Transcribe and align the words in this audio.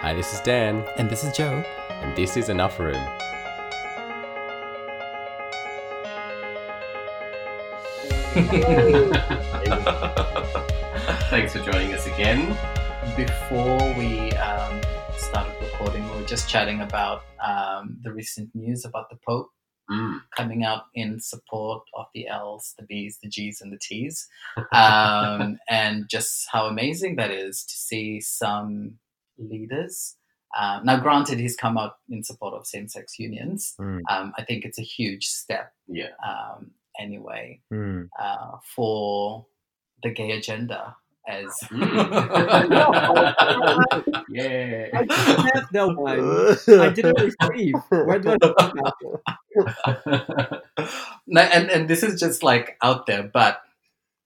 Hi, 0.00 0.14
this 0.14 0.32
is 0.32 0.40
Dan, 0.40 0.84
And 0.98 1.08
this 1.10 1.24
is 1.24 1.36
Joe. 1.36 1.64
and 2.02 2.16
this 2.16 2.36
is 2.36 2.48
Enough 2.48 2.78
Room. 2.78 3.02
Thanks 11.30 11.52
for 11.52 11.58
joining 11.60 11.92
us 11.92 12.06
again. 12.06 12.56
Before 13.16 13.78
we 13.94 14.30
um, 14.32 14.80
started 15.16 15.52
recording, 15.60 16.08
we 16.10 16.16
were 16.16 16.26
just 16.26 16.48
chatting 16.48 16.80
about 16.80 17.22
um, 17.44 17.98
the 18.02 18.12
recent 18.12 18.50
news 18.54 18.84
about 18.84 19.10
the 19.10 19.16
Pope 19.26 19.50
Mm. 19.90 20.20
coming 20.34 20.64
out 20.64 20.84
in 20.94 21.20
support 21.20 21.82
of 21.92 22.06
the 22.14 22.26
L's, 22.26 22.72
the 22.78 22.86
B's, 22.86 23.18
the 23.22 23.28
G's, 23.28 23.60
and 23.60 23.70
the 23.70 23.78
T's, 23.78 24.26
um, 24.72 25.58
and 25.68 26.08
just 26.08 26.46
how 26.50 26.64
amazing 26.68 27.16
that 27.16 27.30
is 27.30 27.62
to 27.64 27.74
see 27.76 28.18
some 28.22 28.94
leaders. 29.38 30.16
Um, 30.58 30.84
now, 30.84 30.98
granted, 31.00 31.40
he's 31.40 31.56
come 31.56 31.76
out 31.76 31.94
in 32.08 32.22
support 32.22 32.54
of 32.54 32.66
same-sex 32.66 33.18
unions. 33.18 33.74
Mm. 33.80 34.00
Um, 34.08 34.32
I 34.38 34.44
think 34.44 34.64
it's 34.64 34.78
a 34.78 34.82
huge 34.82 35.26
step, 35.26 35.72
Yeah. 35.88 36.10
um, 36.24 36.70
anyway, 36.98 37.60
Mm. 37.72 38.08
uh, 38.20 38.58
for 38.74 39.46
the 40.02 40.10
gay 40.10 40.30
agenda. 40.32 40.96
As 41.26 41.46
yeah. 41.72 41.78
I 44.92 45.06
didn't 45.06 45.10
have 45.10 45.68
that 45.72 45.94
one. 45.96 46.20
I 46.80 46.90
didn't 46.90 47.18
receive. 47.18 47.74
Where 47.88 48.18
do 48.18 48.32
I 48.32 48.36
put 48.38 48.56
that? 48.58 48.92
no, 51.26 51.40
and 51.40 51.70
and 51.70 51.88
this 51.88 52.02
is 52.02 52.20
just 52.20 52.42
like 52.42 52.76
out 52.82 53.06
there, 53.06 53.22
but 53.22 53.62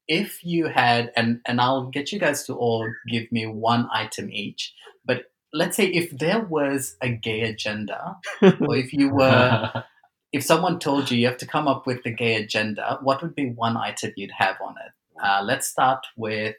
if 0.09 0.45
you 0.45 0.67
had 0.67 1.12
and 1.17 1.41
and 1.47 1.61
I'll 1.61 1.87
get 1.87 2.12
you 2.12 2.19
guys 2.19 2.45
to 2.47 2.55
all 2.55 2.89
give 3.09 3.30
me 3.30 3.47
one 3.47 3.89
item 3.93 4.30
each, 4.33 4.75
but 5.05 5.30
let's 5.52 5.77
say 5.77 5.87
if 5.87 6.10
there 6.10 6.41
was 6.41 6.96
a 7.01 7.10
gay 7.10 7.43
agenda, 7.43 8.16
or 8.43 8.77
if 8.77 8.93
you 8.93 9.10
were 9.10 9.85
if 10.32 10.43
someone 10.43 10.79
told 10.79 11.10
you 11.10 11.19
you 11.19 11.27
have 11.27 11.38
to 11.38 11.47
come 11.47 11.69
up 11.69 11.87
with 11.87 12.02
the 12.02 12.10
gay 12.10 12.37
agenda, 12.37 12.99
what 13.02 13.23
would 13.23 13.35
be 13.35 13.51
one 13.51 13.77
item 13.77 14.13
you'd 14.16 14.32
have 14.38 14.57
on 14.60 14.74
it? 14.85 14.93
Uh, 15.23 15.43
let's 15.45 15.66
start 15.66 16.07
with 16.16 16.57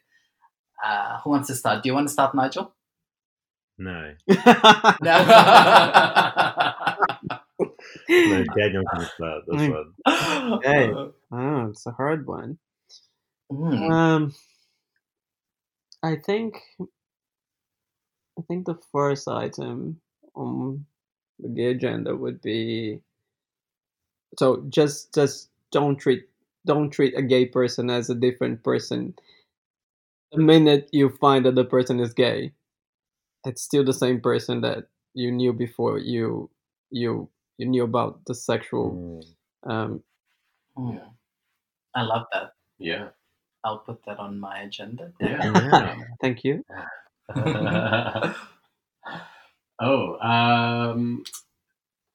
uh, 0.85 1.19
who 1.21 1.31
wants 1.31 1.47
to 1.47 1.55
start? 1.55 1.83
Do 1.83 1.89
you 1.89 1.93
want 1.93 2.07
to 2.07 2.13
start, 2.13 2.35
Nigel? 2.35 2.73
No. 3.77 4.13
No. 5.01 5.25
No, 8.09 8.43
Daniel 8.55 8.83
can 8.93 9.05
start 9.15 9.43
this 9.47 9.69
one. 9.69 10.59
Hey. 10.63 10.91
oh, 11.31 11.67
it's 11.69 11.85
a 11.85 11.91
hard 11.91 12.25
one. 12.25 12.57
Hmm. 13.49 13.91
Um, 13.91 14.33
I 16.03 16.15
think, 16.15 16.61
I 18.37 18.41
think 18.47 18.65
the 18.65 18.79
first 18.91 19.27
item 19.27 19.99
on 20.35 20.85
the 21.39 21.65
agenda 21.65 22.15
would 22.15 22.41
be. 22.41 23.01
So 24.37 24.63
just, 24.69 25.13
just 25.13 25.49
don't 25.71 25.97
treat, 25.97 26.29
don't 26.65 26.91
treat 26.91 27.17
a 27.17 27.21
gay 27.21 27.45
person 27.45 27.89
as 27.89 28.09
a 28.09 28.15
different 28.15 28.63
person. 28.63 29.15
The 30.31 30.39
minute 30.39 30.89
you 30.91 31.09
find 31.09 31.45
that 31.45 31.55
the 31.55 31.65
person 31.65 31.99
is 31.99 32.13
gay, 32.13 32.53
it's 33.45 33.63
still 33.63 33.83
the 33.83 33.93
same 33.93 34.21
person 34.21 34.61
that 34.61 34.87
you 35.15 35.31
knew 35.31 35.53
before 35.53 35.97
you, 35.97 36.49
you, 36.91 37.29
you 37.57 37.65
knew 37.65 37.83
about 37.83 38.25
the 38.25 38.35
sexual. 38.35 39.23
Mm. 39.65 39.71
Um, 39.71 40.03
Hmm. 40.77 40.97
I 41.95 42.03
love 42.03 42.27
that. 42.31 42.53
yeah. 42.77 43.09
I'll 43.63 43.79
put 43.79 44.03
that 44.05 44.19
on 44.19 44.39
my 44.39 44.59
agenda. 44.61 45.11
Yeah. 45.19 45.95
thank 46.21 46.43
you. 46.43 46.63
oh, 47.35 48.33
um, 50.19 51.23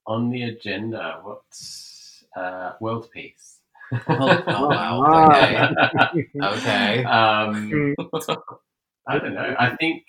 on 0.07 0.31
the 0.31 0.43
agenda, 0.45 1.21
what's 1.23 2.25
uh, 2.37 2.73
world 2.81 3.11
peace? 3.13 3.59
Oh, 3.93 3.99
oh, 4.47 4.69
wow. 4.69 5.29
Okay. 5.29 5.69
Okay. 6.43 7.05
Um, 7.05 7.95
I 9.07 9.19
don't 9.19 9.35
know. 9.35 9.55
I 9.59 9.77
think 9.77 10.05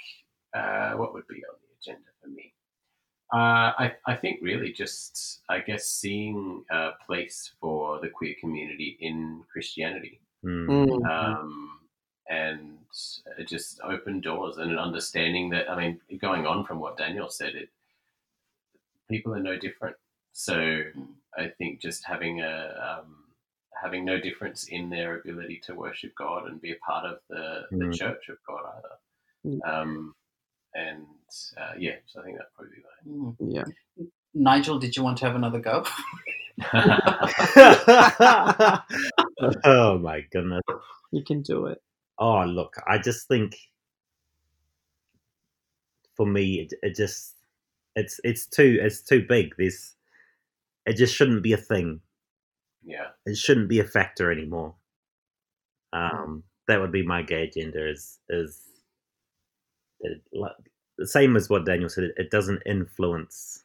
uh, 0.56 0.94
what 0.94 1.14
would 1.14 1.28
be 1.28 1.36
on 1.36 1.56
the 1.62 1.92
agenda 1.92 2.08
for 2.22 2.30
me? 2.30 2.54
Uh, 3.34 3.74
I, 3.78 3.92
I 4.08 4.16
think 4.16 4.40
really 4.42 4.72
just, 4.72 5.42
I 5.50 5.60
guess, 5.60 5.88
seeing 5.88 6.64
a 6.72 6.92
place 7.06 7.52
for 7.60 8.00
the 8.00 8.08
queer 8.10 8.36
community 8.40 8.98
in 9.02 9.44
Christianity 9.52 10.22
Mm. 10.46 10.68
Mm. 10.68 11.10
um, 11.10 11.80
and 12.30 12.78
uh, 13.40 13.44
just 13.44 13.80
open 13.84 14.22
doors 14.22 14.58
and 14.58 14.72
an 14.72 14.80
understanding 14.80 15.50
that, 15.52 15.70
I 15.70 15.78
mean, 15.80 16.00
going 16.22 16.46
on 16.48 16.66
from 16.66 16.80
what 16.80 16.98
Daniel 16.98 17.30
said, 17.30 17.56
it 17.56 17.70
people 19.10 19.34
are 19.34 19.40
no 19.42 19.58
different. 19.58 19.96
So 20.34 20.84
I 21.38 21.48
think 21.48 21.82
just 21.82 22.06
having 22.06 22.42
a 22.42 23.00
um, 23.04 23.16
having 23.82 24.06
no 24.06 24.20
difference 24.20 24.68
in 24.68 24.90
their 24.90 25.20
ability 25.20 25.62
to 25.66 25.76
worship 25.76 26.14
God 26.18 26.48
and 26.48 26.62
be 26.62 26.72
a 26.72 26.76
part 26.78 27.06
of 27.06 27.20
the, 27.30 27.64
the 27.72 27.86
Mm. 27.86 27.94
church 27.96 28.30
of 28.30 28.38
God 28.48 28.62
either. 28.78 29.56
Mm. 29.58 29.70
Um, 29.70 30.16
and 30.76 31.06
uh, 31.58 31.74
yeah, 31.78 31.96
so 32.06 32.22
I 32.22 32.24
think 32.24 32.38
that'd 32.38 32.52
probably 32.56 32.76
be 32.76 32.82
Hmm. 33.06 33.30
Yeah. 33.40 33.64
Nigel, 34.34 34.80
did 34.80 34.96
you 34.98 35.04
want 35.04 35.18
to 35.20 35.26
have 35.26 35.36
another 35.36 35.60
go? 35.60 35.86
oh 39.64 39.98
my 39.98 40.22
goodness. 40.32 40.62
You 41.12 41.24
can 41.24 41.42
do 41.42 41.68
it. 41.68 41.82
Oh, 42.20 42.44
look, 42.46 42.76
I 42.88 42.98
just 42.98 43.28
think 43.28 43.58
for 46.16 46.26
me, 46.26 46.62
it, 46.62 46.74
it 46.82 46.96
just 46.96 47.36
it's 47.96 48.20
it's 48.24 48.46
too 48.48 48.80
it's 48.82 49.02
too 49.02 49.26
big. 49.28 49.56
This 49.58 49.96
it 50.86 50.96
just 50.98 51.16
shouldn't 51.16 51.44
be 51.44 51.54
a 51.54 51.58
thing. 51.58 52.02
yeah. 52.84 53.10
It 53.26 53.38
shouldn't 53.38 53.70
be 53.70 53.80
a 53.80 53.84
factor 53.86 54.32
anymore. 54.32 54.76
Um, 55.94 56.44
that 56.68 56.80
would 56.80 56.92
be 56.92 57.04
my 57.06 57.22
gay 57.22 57.44
agenda. 57.44 57.90
Is 57.90 58.20
is 58.30 58.62
it, 60.02 60.22
like, 60.34 60.54
the 60.98 61.08
same 61.08 61.36
as 61.36 61.50
what 61.50 61.66
Daniel 61.66 61.90
said. 61.90 62.06
It, 62.06 62.14
it 62.18 62.32
doesn't 62.32 62.64
influence 62.66 63.64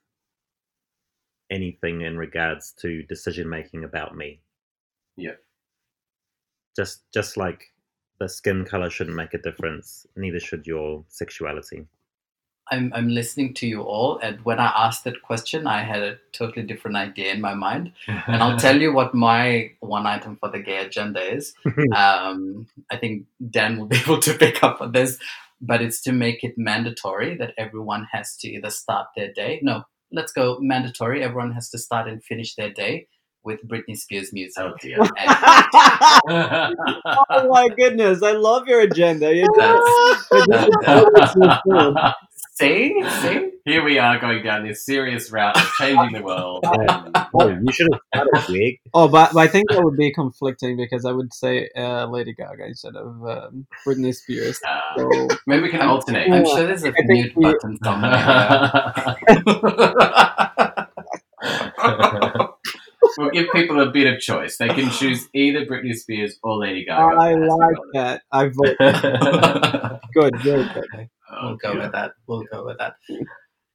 anything 1.50 2.00
in 2.02 2.16
regards 2.16 2.72
to 2.80 3.02
decision 3.04 3.48
making 3.48 3.84
about 3.84 4.16
me. 4.16 4.40
Yeah. 5.16 5.36
Just 6.76 7.02
just 7.12 7.36
like 7.36 7.72
the 8.20 8.28
skin 8.28 8.64
color 8.64 8.90
shouldn't 8.90 9.16
make 9.16 9.34
a 9.34 9.38
difference, 9.38 10.06
neither 10.14 10.38
should 10.38 10.66
your 10.66 11.04
sexuality. 11.08 11.86
I'm, 12.72 12.92
I'm 12.94 13.08
listening 13.08 13.54
to 13.54 13.66
you 13.66 13.82
all, 13.82 14.18
and 14.18 14.40
when 14.44 14.60
I 14.60 14.72
asked 14.76 15.02
that 15.04 15.22
question, 15.22 15.66
I 15.66 15.82
had 15.82 16.02
a 16.02 16.18
totally 16.30 16.64
different 16.64 16.96
idea 16.96 17.32
in 17.32 17.40
my 17.40 17.54
mind. 17.54 17.92
And 18.06 18.42
I'll 18.42 18.58
tell 18.58 18.80
you 18.80 18.92
what 18.92 19.12
my 19.12 19.72
one 19.80 20.06
item 20.06 20.36
for 20.36 20.48
the 20.50 20.60
gay 20.60 20.78
agenda 20.78 21.20
is. 21.20 21.54
Um, 21.96 22.68
I 22.90 22.96
think 22.96 23.26
Dan 23.50 23.78
will 23.78 23.86
be 23.86 23.96
able 24.04 24.20
to 24.20 24.34
pick 24.34 24.62
up 24.62 24.80
on 24.80 24.92
this, 24.92 25.18
but 25.60 25.82
it's 25.82 26.00
to 26.02 26.12
make 26.12 26.44
it 26.44 26.56
mandatory 26.56 27.36
that 27.38 27.54
everyone 27.58 28.06
has 28.12 28.36
to 28.36 28.48
either 28.48 28.70
start 28.70 29.08
their 29.16 29.32
day. 29.32 29.58
No, 29.62 29.84
let's 30.12 30.32
go 30.32 30.58
mandatory. 30.60 31.24
Everyone 31.24 31.52
has 31.52 31.70
to 31.70 31.78
start 31.78 32.06
and 32.08 32.22
finish 32.22 32.54
their 32.54 32.70
day 32.70 33.08
with 33.44 33.60
Britney 33.66 33.96
Spears 33.96 34.32
music. 34.32 34.62
oh 34.62 34.72
dear. 34.80 34.98
Oh 37.32 37.48
my 37.48 37.68
goodness, 37.68 38.22
I 38.22 38.32
love 38.32 38.66
your 38.68 38.80
agenda. 38.80 39.34
You 39.34 39.46
That's- 39.56 40.26
see, 42.54 43.02
see, 43.22 43.50
Here 43.64 43.82
we 43.84 43.98
are 43.98 44.18
going 44.18 44.42
down 44.42 44.66
this 44.66 44.84
serious 44.84 45.30
route 45.32 45.56
of 45.56 45.70
changing 45.78 46.12
the 46.12 46.22
world. 46.22 46.64
And, 46.64 46.90
oh, 47.34 47.48
you 47.48 47.72
should 47.72 47.88
have 47.92 48.00
started 48.14 48.52
wig. 48.52 48.78
oh, 48.94 49.08
but, 49.08 49.32
but 49.32 49.40
I 49.40 49.46
think 49.46 49.70
that 49.70 49.82
would 49.82 49.96
be 49.96 50.12
conflicting 50.12 50.76
because 50.76 51.04
I 51.04 51.12
would 51.12 51.32
say 51.32 51.68
uh, 51.76 52.06
Lady 52.06 52.34
Gaga 52.34 52.66
instead 52.66 52.96
of 52.96 53.06
um, 53.26 53.66
Britney 53.86 54.14
Spears. 54.14 54.60
uh, 54.68 54.80
So 54.98 55.28
maybe 55.46 55.62
we 55.64 55.70
can 55.70 55.82
alternate. 55.82 56.30
I'm 56.30 56.44
sure 56.44 56.66
there's 56.66 56.84
a 56.84 56.92
think 56.92 57.08
mute 57.08 57.34
button 57.34 57.78
somewhere. 57.82 58.70
We'll 63.20 63.30
give 63.30 63.46
people 63.52 63.80
a 63.80 63.90
bit 63.90 64.12
of 64.12 64.20
choice. 64.20 64.56
They 64.56 64.68
can 64.68 64.90
choose 64.90 65.28
either 65.34 65.66
Britney 65.66 65.94
Spears 65.94 66.38
or 66.42 66.56
Lady 66.56 66.84
Gaga. 66.84 67.16
I 67.16 67.34
like 67.34 67.76
that. 67.94 68.22
I 68.32 68.46
vote 68.46 70.00
good, 70.14 70.36
very 70.40 70.64
good. 70.64 71.08
Oh, 71.30 71.48
we'll 71.48 71.56
go 71.56 71.72
dear. 71.74 71.82
with 71.82 71.92
that. 71.92 72.12
We'll 72.26 72.44
go 72.50 72.64
with 72.64 72.78
that. 72.78 72.94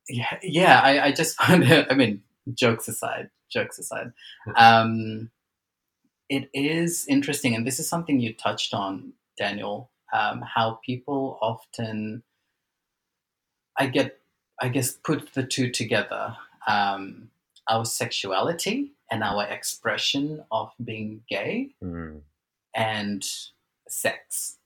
Yeah, 0.09 0.39
yeah. 0.41 0.81
I, 0.81 1.05
I 1.05 1.11
just 1.11 1.37
find 1.41 1.63
it. 1.63 1.87
I 1.89 1.93
mean, 1.93 2.23
jokes 2.53 2.87
aside, 2.87 3.29
jokes 3.49 3.79
aside, 3.79 4.11
um, 4.55 5.29
it 6.27 6.49
is 6.53 7.05
interesting, 7.07 7.55
and 7.55 7.65
this 7.65 7.79
is 7.79 7.87
something 7.87 8.19
you 8.19 8.33
touched 8.33 8.73
on, 8.73 9.13
Daniel. 9.37 9.91
Um, 10.13 10.41
how 10.41 10.79
people 10.85 11.37
often, 11.41 12.23
I 13.77 13.87
get, 13.87 14.19
I 14.61 14.69
guess, 14.69 14.93
put 14.93 15.33
the 15.33 15.43
two 15.43 15.69
together. 15.69 16.35
Um, 16.67 17.29
our 17.67 17.85
sexuality 17.85 18.94
and 19.11 19.23
our 19.23 19.45
expression 19.45 20.43
of 20.51 20.71
being 20.83 21.21
gay 21.29 21.69
Mm. 21.83 22.21
and 22.75 23.23
sex. 23.87 24.57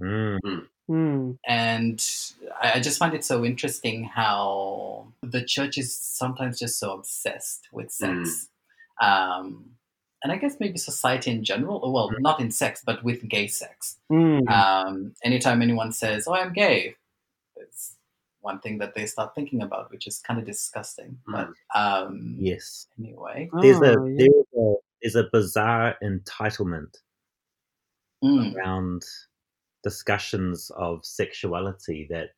Mm. 0.00 0.66
Hmm. 0.88 1.32
and 1.46 2.04
I, 2.60 2.72
I 2.74 2.80
just 2.80 2.98
find 2.98 3.14
it 3.14 3.24
so 3.24 3.44
interesting 3.44 4.02
how 4.04 5.06
the 5.22 5.44
church 5.44 5.78
is 5.78 5.94
sometimes 5.96 6.58
just 6.58 6.78
so 6.80 6.92
obsessed 6.92 7.68
with 7.72 7.92
sex. 7.92 8.48
Um, 9.00 9.70
and 10.24 10.32
I 10.32 10.36
guess 10.36 10.56
maybe 10.58 10.78
society 10.78 11.30
in 11.30 11.44
general, 11.44 11.78
or 11.82 11.92
well, 11.92 12.10
not 12.18 12.40
in 12.40 12.50
sex, 12.50 12.82
but 12.84 13.02
with 13.04 13.28
gay 13.28 13.46
sex. 13.46 13.98
Mm. 14.10 14.48
Um, 14.50 15.14
anytime 15.24 15.62
anyone 15.62 15.92
says, 15.92 16.26
"Oh, 16.28 16.34
I'm 16.34 16.52
gay," 16.52 16.88
it's 16.88 16.98
one 18.42 18.60
thing 18.60 18.78
that 18.78 18.94
they 18.94 19.06
start 19.06 19.34
thinking 19.34 19.62
about, 19.62 19.90
which 19.90 20.06
is 20.06 20.20
kind 20.20 20.40
of 20.40 20.46
disgusting. 20.46 21.18
But 21.32 21.50
um, 21.74 22.38
Yes. 22.38 22.88
anyway, 22.98 23.50
There's 23.60 23.80
a 23.82 23.96
Oh, 23.96 24.06
yeah. 24.06 24.26
there's 24.26 24.46
a 24.56 24.74
there's 25.02 25.16
a 25.16 25.28
bizarre 25.32 25.96
entitlement 26.02 26.96
Mm, 28.22 28.62
around 28.64 29.02
discussions 29.84 30.70
of 30.76 31.04
sexuality 31.04 32.06
that 32.10 32.30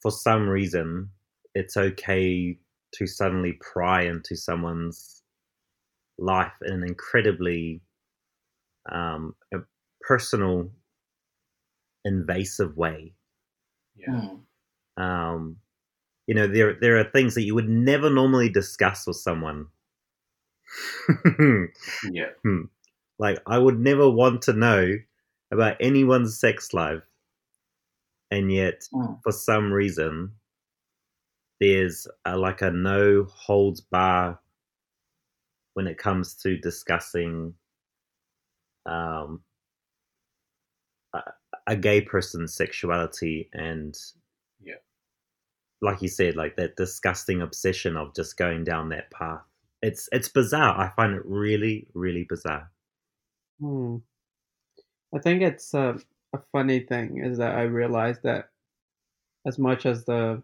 for 0.00 0.10
some 0.10 0.48
reason 0.48 1.10
it's 1.54 1.76
okay 1.76 2.58
to 2.92 3.06
suddenly 3.06 3.52
pry 3.60 4.02
into 4.02 4.36
someone's 4.36 5.22
life 6.18 6.54
in 6.62 6.74
an 6.74 6.84
incredibly 6.84 7.82
um, 8.90 9.34
a 9.52 9.58
personal 10.00 10.70
invasive 12.04 12.76
way 12.76 13.14
Yeah. 13.96 14.22
mm, 14.22 14.47
um, 14.98 15.58
you 16.26 16.34
know 16.34 16.48
there 16.48 16.74
there 16.80 16.98
are 16.98 17.04
things 17.04 17.34
that 17.34 17.44
you 17.44 17.54
would 17.54 17.68
never 17.70 18.10
normally 18.10 18.50
discuss 18.50 19.06
with 19.06 19.16
someone 19.16 19.68
Yeah. 22.02 22.30
like 23.18 23.38
i 23.46 23.58
would 23.58 23.78
never 23.78 24.08
want 24.08 24.42
to 24.42 24.52
know 24.52 24.98
about 25.50 25.76
anyone's 25.80 26.38
sex 26.38 26.72
life 26.74 27.02
and 28.30 28.50
yet 28.52 28.88
mm, 28.92 29.18
for 29.22 29.32
some 29.32 29.72
reason 29.72 30.32
there's 31.60 32.06
a, 32.24 32.36
like 32.36 32.62
a 32.62 32.70
no 32.70 33.24
holds 33.24 33.80
bar 33.80 34.40
when 35.74 35.86
it 35.86 35.96
comes 35.98 36.34
to 36.34 36.56
discussing 36.58 37.54
um, 38.86 39.42
a, 41.14 41.20
a 41.66 41.76
gay 41.76 42.00
person's 42.00 42.54
sexuality 42.54 43.48
and 43.52 43.96
Yeah. 44.60 44.76
Like 45.80 46.02
you 46.02 46.08
said 46.08 46.36
like 46.36 46.56
that 46.56 46.76
disgusting 46.76 47.42
obsession 47.42 47.96
of 47.96 48.14
just 48.14 48.36
going 48.36 48.64
down 48.64 48.88
that 48.88 49.10
path 49.10 49.40
it's 49.82 50.08
it's 50.12 50.28
bizarre 50.28 50.78
i 50.78 50.88
find 50.96 51.14
it 51.14 51.22
really 51.24 51.86
really 51.94 52.24
bizarre 52.28 52.70
Hmm. 53.60 53.96
I 55.14 55.18
think 55.18 55.42
it's 55.42 55.74
uh, 55.74 55.98
a 56.32 56.38
funny 56.52 56.80
thing 56.80 57.24
is 57.24 57.38
that 57.38 57.56
I 57.56 57.62
realized 57.62 58.22
that 58.22 58.50
as 59.46 59.58
much 59.58 59.86
as 59.86 60.04
the 60.04 60.42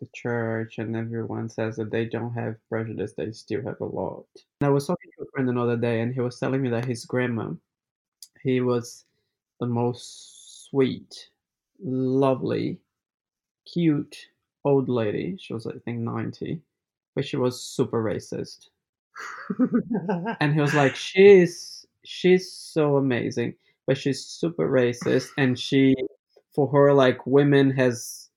the 0.00 0.08
church 0.14 0.78
and 0.78 0.96
everyone 0.96 1.48
says 1.48 1.74
that 1.76 1.90
they 1.90 2.04
don't 2.04 2.32
have 2.32 2.54
prejudice, 2.68 3.14
they 3.16 3.32
still 3.32 3.64
have 3.64 3.80
a 3.80 3.84
lot. 3.84 4.26
And 4.60 4.68
I 4.68 4.70
was 4.70 4.86
talking 4.86 5.10
to 5.18 5.24
a 5.24 5.30
friend 5.32 5.48
another 5.48 5.76
day, 5.76 6.02
and 6.02 6.14
he 6.14 6.20
was 6.20 6.38
telling 6.38 6.62
me 6.62 6.68
that 6.70 6.84
his 6.84 7.04
grandma, 7.04 7.50
he 8.42 8.60
was 8.60 9.04
the 9.58 9.66
most 9.66 10.68
sweet, 10.70 11.30
lovely, 11.82 12.78
cute 13.72 14.16
old 14.64 14.88
lady. 14.88 15.36
She 15.40 15.54
was, 15.54 15.66
I 15.66 15.78
think, 15.84 16.00
ninety, 16.00 16.62
but 17.14 17.24
she 17.26 17.36
was 17.36 17.60
super 17.62 18.02
racist. 18.02 18.68
And 20.40 20.54
he 20.54 20.60
was 20.60 20.74
like 20.74 20.96
she's 20.96 21.86
she's 22.04 22.50
so 22.52 22.96
amazing 22.96 23.54
but 23.86 23.98
she's 23.98 24.24
super 24.24 24.68
racist 24.70 25.28
and 25.36 25.58
she 25.58 25.94
for 26.54 26.68
her 26.68 26.92
like 26.94 27.26
women 27.26 27.70
has 27.70 28.28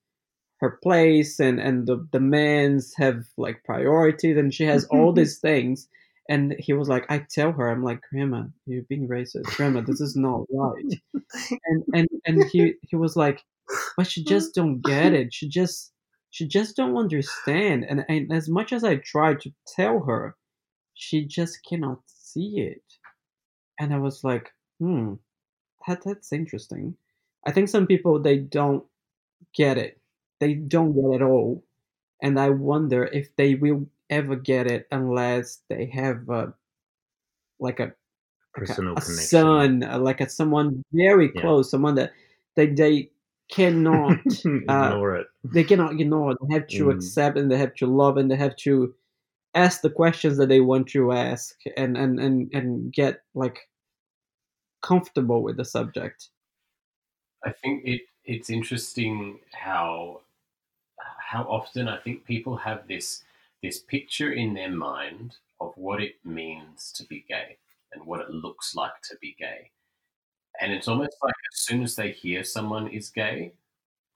her 0.59 0.79
place 0.83 1.39
and 1.39 1.59
and 1.59 1.87
the, 1.87 2.07
the 2.11 2.19
men's 2.19 2.93
have 2.95 3.25
like 3.37 3.63
priorities 3.65 4.37
and 4.37 4.53
she 4.53 4.65
has 4.65 4.85
all 4.85 5.13
these 5.19 5.39
things. 5.39 5.87
And 6.29 6.55
he 6.59 6.73
was 6.73 6.89
like 6.89 7.05
i 7.11 7.19
tell 7.31 7.51
her 7.53 7.69
i'm 7.69 7.83
like 7.83 8.01
grandma 8.11 8.43
you're 8.65 8.83
being 8.83 9.07
racist. 9.07 9.45
Grandma 9.57 9.81
this 9.81 10.01
is 10.01 10.15
not 10.15 10.45
right. 10.53 10.93
And 11.67 11.83
and 11.93 12.09
and 12.25 12.45
he 12.51 12.75
he 12.83 12.95
was 12.95 13.15
like 13.17 13.43
but 13.97 14.07
she 14.07 14.23
just 14.23 14.55
don't 14.55 14.81
get 14.81 15.13
it. 15.13 15.33
She 15.33 15.49
just 15.49 15.93
she 16.31 16.47
just 16.47 16.75
don't 16.75 16.97
understand 16.97 17.85
and, 17.87 18.03
and 18.09 18.31
as 18.33 18.49
much 18.49 18.73
as 18.73 18.83
i 18.83 18.95
try 18.95 19.33
to 19.33 19.51
tell 19.67 19.99
her 20.01 20.35
she 20.93 21.25
just 21.25 21.65
cannot 21.65 21.99
see 22.05 22.59
it. 22.59 22.83
And 23.79 23.93
I 23.93 23.97
was 23.97 24.23
like, 24.23 24.51
hmm, 24.79 25.15
that, 25.87 26.03
that's 26.05 26.31
interesting. 26.31 26.95
I 27.45 27.51
think 27.51 27.69
some 27.69 27.87
people 27.87 28.19
they 28.19 28.37
don't 28.37 28.85
get 29.55 29.77
it. 29.77 29.99
They 30.39 30.53
don't 30.53 30.93
get 30.93 31.05
it 31.05 31.15
at 31.15 31.21
all. 31.21 31.63
And 32.21 32.39
I 32.39 32.49
wonder 32.49 33.05
if 33.05 33.35
they 33.35 33.55
will 33.55 33.87
ever 34.09 34.35
get 34.35 34.67
it 34.67 34.87
unless 34.91 35.61
they 35.69 35.87
have 35.87 36.29
a 36.29 36.53
like 37.59 37.79
a 37.79 37.83
like 37.83 37.89
a, 37.89 37.93
personal 38.59 38.93
a 38.93 39.01
connection 39.01 39.27
son, 39.27 39.79
like 40.03 40.21
a 40.21 40.29
someone 40.29 40.83
very 40.93 41.31
Yeah. 41.33 41.41
close, 41.41 41.71
someone 41.71 41.95
that 41.95 42.13
they 42.55 42.67
they 42.67 43.09
cannot 43.51 44.19
ignore 44.45 45.15
it 45.17 45.27
they 45.43 45.63
cannot 45.63 45.99
ignore. 45.99 46.35
They 46.47 46.53
have 46.53 46.67
to 46.67 46.85
Mm. 46.87 46.95
accept 46.95 47.37
and 47.37 47.51
they 47.51 47.57
have 47.57 47.73
to 47.75 47.87
love 47.87 48.17
and 48.17 48.29
they 48.29 48.35
have 48.35 48.55
to 48.57 48.93
ask 49.55 49.81
the 49.81 49.89
questions 49.89 50.37
that 50.37 50.49
they 50.49 50.61
want 50.61 50.87
to 50.89 51.11
ask 51.11 51.55
and 51.77 51.97
and 51.97 52.19
and, 52.19 52.49
and 52.53 52.93
get 52.93 53.23
like 53.33 53.59
comfortable 54.81 55.41
with 55.43 55.57
the 55.57 55.65
subject. 55.65 56.29
I 57.43 57.51
think 57.51 57.83
it 57.85 58.01
it's 58.25 58.49
interesting 58.49 59.39
how 59.51 60.21
how 61.19 61.43
often 61.43 61.87
I 61.87 61.97
think 61.97 62.25
people 62.25 62.55
have 62.57 62.87
this 62.87 63.23
this 63.63 63.79
picture 63.79 64.31
in 64.33 64.53
their 64.53 64.71
mind 64.71 65.35
of 65.59 65.73
what 65.75 66.01
it 66.01 66.15
means 66.23 66.91
to 66.93 67.03
be 67.05 67.25
gay 67.27 67.57
and 67.93 68.05
what 68.05 68.21
it 68.21 68.29
looks 68.29 68.75
like 68.75 69.01
to 69.09 69.15
be 69.21 69.35
gay. 69.37 69.71
And 70.59 70.71
it's 70.71 70.87
almost 70.87 71.15
like 71.23 71.33
as 71.53 71.59
soon 71.59 71.83
as 71.83 71.95
they 71.95 72.11
hear 72.11 72.43
someone 72.43 72.87
is 72.87 73.09
gay, 73.09 73.53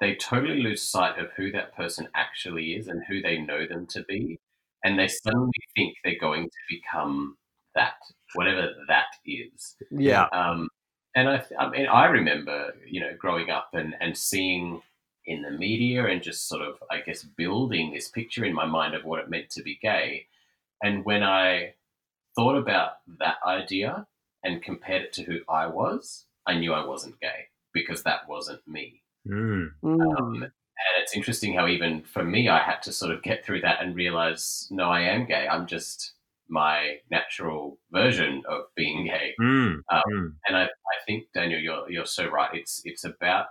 they 0.02 0.16
totally 0.16 0.62
lose 0.62 0.82
sight 0.82 1.18
of 1.18 1.32
who 1.36 1.52
that 1.52 1.76
person 1.76 2.08
actually 2.16 2.74
is 2.74 2.88
and 2.88 3.04
who 3.08 3.22
they 3.22 3.38
know 3.38 3.66
them 3.66 3.88
to 3.88 4.04
be. 4.04 4.40
And 4.84 5.00
they 5.00 5.08
suddenly 5.08 5.52
think 5.76 5.96
they're 6.04 6.20
going 6.20 6.46
to 6.46 6.58
become 6.70 7.38
that, 7.76 7.94
whatever 8.34 8.70
that 8.88 9.06
is. 9.26 9.76
Yeah. 9.90 10.28
Um, 10.34 10.70
and 11.16 11.30
I, 11.30 11.44
I 11.58 11.70
mean, 11.70 11.88
I 11.88 12.06
remember, 12.06 12.74
you 12.86 13.00
know, 13.00 13.12
growing 13.18 13.50
up 13.50 13.70
and, 13.74 13.96
and 14.02 14.18
seeing 14.18 14.82
in 15.26 15.42
the 15.42 15.52
media 15.52 16.06
and 16.06 16.22
just 16.22 16.48
sort 16.48 16.62
of, 16.62 16.76
I 16.92 17.02
guess, 17.02 17.24
building 17.24 17.94
this 17.94 18.10
picture 18.10 18.46
in 18.46 18.54
my 18.54 18.66
mind 18.66 18.94
of 18.94 19.06
what 19.06 19.22
it 19.22 19.30
meant 19.30 19.50
to 19.52 19.64
be 19.64 19.80
gay. 19.82 20.28
And 20.84 21.06
when 21.06 21.24
I 21.24 21.74
thought 22.36 22.58
about 22.58 22.98
that 23.20 23.38
idea 23.46 24.06
and 24.44 24.62
compared 24.62 25.04
it 25.04 25.14
to 25.14 25.24
who 25.24 25.40
I 25.50 25.68
was, 25.68 26.25
I 26.48 26.58
knew 26.58 26.74
I 26.74 26.86
wasn't 26.86 27.20
gay 27.20 27.48
because 27.74 28.04
that 28.04 28.28
wasn't 28.28 28.62
me. 28.68 29.02
Mm. 29.28 29.70
Mm. 29.84 30.18
Um, 30.20 30.44
and 30.44 31.02
it's 31.02 31.16
interesting 31.16 31.54
how 31.56 31.68
even 31.68 32.04
for 32.04 32.24
me, 32.24 32.50
I 32.50 32.60
had 32.60 32.82
to 32.84 32.92
sort 32.92 33.12
of 33.12 33.24
get 33.24 33.46
through 33.46 33.62
that 33.62 33.82
and 33.82 33.96
realize, 33.96 34.68
no, 34.72 34.90
I 34.90 35.02
am 35.02 35.26
gay. 35.26 35.48
I'm 35.48 35.68
just 35.68 36.14
my 36.48 36.98
natural 37.10 37.78
version 37.92 38.44
of 38.48 38.66
being 38.76 39.06
gay. 39.06 39.34
Mm. 39.42 39.82
Um, 39.92 40.02
Mm. 40.08 40.34
And 40.48 40.58
I, 40.58 40.64
I 40.66 40.98
think 41.06 41.26
Daniel, 41.34 41.60
you're 41.60 41.90
you're 41.90 42.06
so 42.06 42.28
right. 42.30 42.50
It's 42.54 42.82
it's 42.86 43.04
about 43.04 43.48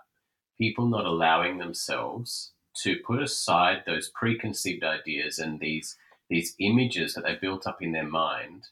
people 0.59 0.87
not 0.87 1.05
allowing 1.07 1.59
themselves 1.59 2.53
to 2.83 2.97
put 3.07 3.23
aside 3.23 3.83
those 3.87 4.11
preconceived 4.15 4.85
ideas 4.85 5.39
and 5.39 5.61
these 5.61 5.97
these 6.31 6.55
images 6.59 7.15
that 7.15 7.25
they 7.25 7.35
built 7.35 7.67
up 7.67 7.83
in 7.83 7.93
their 7.93 8.09
mind, 8.09 8.69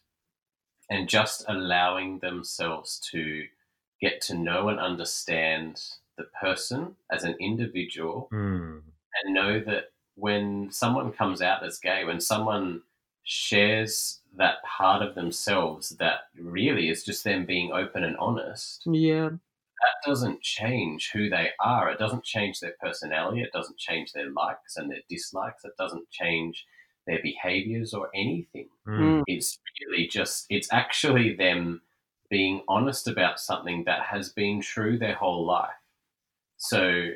and 0.91 1.09
just 1.09 1.45
allowing 1.49 2.19
themselves 2.21 3.01
to 3.11 3.45
get 4.03 4.21
to 4.21 4.35
know 4.37 4.69
and 4.69 4.79
understand 4.81 5.83
the 6.19 6.25
person 6.39 6.97
as 7.11 7.25
an 7.25 7.37
individual 7.41 8.29
Mm. 8.33 8.83
and 9.25 9.35
know 9.35 9.61
that 9.61 9.93
when 10.17 10.71
someone 10.71 11.13
comes 11.13 11.41
out 11.41 11.65
as 11.65 11.79
gay, 11.79 12.05
when 12.05 12.21
someone 12.21 12.83
shares 13.25 14.21
that 14.37 14.63
part 14.65 15.01
of 15.03 15.15
themselves 15.15 15.91
that 15.99 16.23
really 16.39 16.91
is 16.91 17.05
just 17.05 17.25
them 17.25 17.47
being 17.47 17.73
open 17.73 18.05
and 18.05 18.17
honest, 18.19 18.83
Yeah. 18.87 19.31
that 19.31 19.97
doesn't 20.07 20.43
change 20.43 21.11
who 21.13 21.29
they 21.31 21.51
are. 21.61 21.91
It 21.91 21.99
doesn't 21.99 22.25
change 22.25 22.61
their 22.61 22.77
personality. 22.81 23.43
It 23.43 23.53
doesn't 23.53 23.79
change 23.79 24.13
their 24.13 24.31
likes 24.31 24.77
and 24.77 24.91
their 24.91 25.03
dislikes. 25.09 25.65
It 25.65 25.77
doesn't 25.79 26.11
change 26.11 26.67
their 27.07 27.21
behaviors 27.23 27.95
or 27.95 28.11
anything. 28.15 28.69
Mm. 28.87 29.23
It's 29.27 29.59
really 29.81 30.07
just, 30.09 30.47
it's 30.51 30.73
actually 30.73 31.35
them 31.35 31.83
being 32.33 32.63
honest 32.67 33.07
about 33.09 33.39
something 33.39 33.85
that 33.85 34.01
has 34.01 34.31
been 34.31 34.63
true 34.63 34.97
their 34.97 35.15
whole 35.15 35.45
life. 35.45 35.69
So 36.57 37.11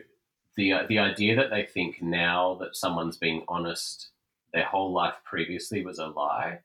the 0.59 0.73
uh, 0.75 0.83
the 0.91 0.99
idea 0.99 1.35
that 1.37 1.49
they 1.49 1.65
think 1.65 2.03
now 2.03 2.57
that 2.61 2.77
someone's 2.77 3.17
being 3.17 3.43
honest 3.49 4.11
their 4.53 4.67
whole 4.67 4.93
life 4.93 5.15
previously 5.25 5.83
was 5.83 5.99
a 5.99 6.07
lie, 6.09 6.59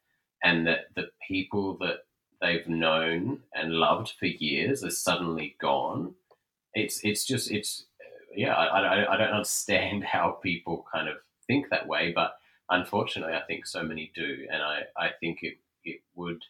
and 0.43 0.67
that 0.67 0.93
the 0.95 1.11
people 1.25 1.77
that 1.77 1.99
they've 2.41 2.67
known 2.67 3.39
and 3.53 3.71
loved 3.71 4.13
for 4.19 4.25
years 4.25 4.83
is 4.83 5.01
suddenly 5.01 5.55
gone. 5.61 6.13
It's 6.73 6.99
it's 7.05 7.25
just 7.25 7.51
it's 7.51 7.85
yeah, 8.35 8.53
I, 8.53 8.81
I, 8.81 9.13
I 9.13 9.17
don't 9.17 9.29
understand 9.29 10.03
how 10.15 10.39
people 10.43 10.85
kind 10.93 11.07
of 11.07 11.15
think 11.47 11.69
that 11.69 11.87
way, 11.87 12.11
but 12.13 12.35
unfortunately, 12.69 13.33
I 13.33 13.43
think 13.43 13.65
so 13.65 13.81
many 13.81 14.11
do, 14.13 14.45
and 14.51 14.61
I, 14.61 14.81
I 14.97 15.11
think 15.21 15.39
it 15.41 15.57
it 15.85 16.01
would. 16.15 16.43